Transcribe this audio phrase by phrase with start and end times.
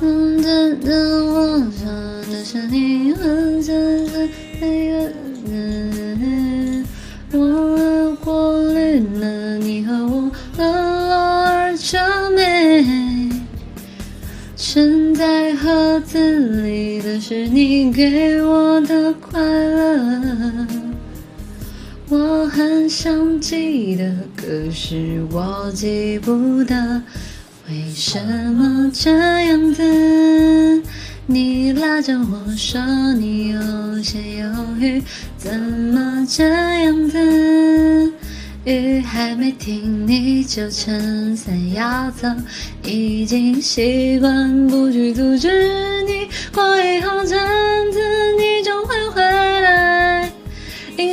[0.00, 1.88] 嗯，真的，我说
[2.30, 4.28] 的是你，很像是
[4.60, 5.12] 那个
[5.50, 6.84] 人。
[7.32, 10.64] 我过滤了你和我的
[11.16, 11.98] 二者
[12.30, 13.28] 美，
[14.56, 20.66] 沉在盒子里的是你给我的快乐。
[22.08, 27.02] 我很想记得，可是我记不得。
[27.70, 28.18] 为什
[28.54, 29.10] 么这
[29.44, 30.82] 样子？
[31.26, 32.80] 你拉着我说
[33.12, 35.02] 你有些犹豫，
[35.36, 36.48] 怎么这
[36.82, 38.12] 样子？
[38.64, 42.26] 雨还没停，你就撑伞要走，
[42.84, 46.26] 已经习惯不去阻止你。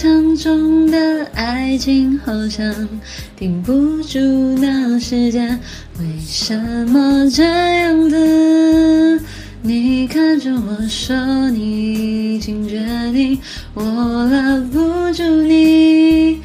[0.00, 2.88] 墙中的爱情好像
[3.36, 4.20] 停不住
[4.60, 5.58] 那时间，
[5.98, 6.56] 为什
[6.86, 9.20] 么这样子？
[9.60, 11.16] 你看着我说
[11.50, 12.78] 你已经决
[13.12, 13.40] 定，
[13.74, 13.82] 我
[14.30, 16.42] 拉不住你。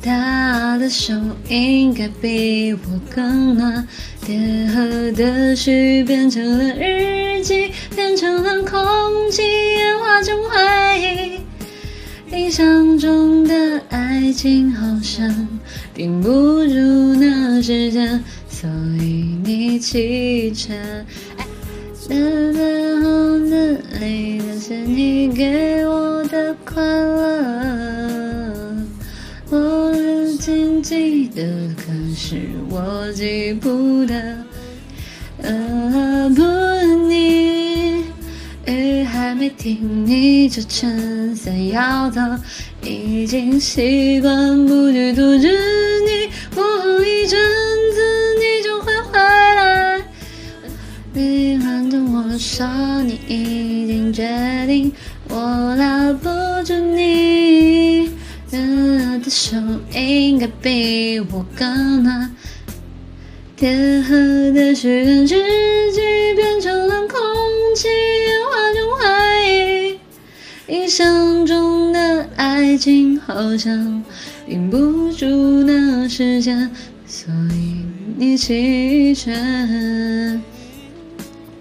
[0.00, 1.12] 他的手
[1.48, 2.78] 应该比我
[3.12, 3.84] 更暖，
[4.24, 4.38] 叠
[4.68, 8.80] 合的序变成了日记，变成了空
[9.32, 10.81] 气，演化成回。
[12.52, 15.48] 印象中的爱情好像
[15.94, 18.68] 顶不住那时间，所
[19.00, 20.76] 以你启程。
[22.10, 28.76] 淡淡红的泪，那是你给我的快乐。
[29.48, 32.36] 我曾经记得，可是
[32.68, 34.36] 我记不得。
[39.56, 42.20] 听，你就撑伞要走，
[42.82, 45.48] 已经习惯不去阻止
[46.04, 46.30] 你。
[46.54, 46.64] 过
[47.04, 47.38] 一阵
[47.94, 48.00] 子，
[48.38, 50.02] 你就会回来。
[51.12, 52.66] 你看着我说
[53.02, 54.26] 你已经决
[54.66, 54.92] 定，
[55.28, 56.28] 我拉不
[56.64, 58.10] 住你。
[58.50, 59.56] 原来的手
[59.94, 62.30] 应该比我更暖，
[63.56, 64.14] 贴合
[64.52, 66.00] 的许愿日记
[66.36, 67.18] 变成了空
[72.72, 74.02] 爱情好像
[74.46, 76.70] 停不住那时间，
[77.06, 77.84] 所以
[78.16, 79.30] 你启程。